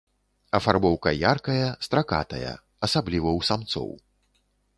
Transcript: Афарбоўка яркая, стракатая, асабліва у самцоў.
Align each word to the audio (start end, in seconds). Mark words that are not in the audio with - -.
Афарбоўка 0.59 1.09
яркая, 1.31 1.67
стракатая, 1.89 2.53
асабліва 2.89 3.29
у 3.43 3.45
самцоў. 3.53 3.89